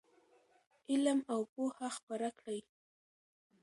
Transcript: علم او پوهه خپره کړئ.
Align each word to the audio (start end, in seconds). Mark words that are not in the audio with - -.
علم 0.91 1.19
او 1.33 1.39
پوهه 1.53 1.87
خپره 1.97 2.29
کړئ. 2.39 2.59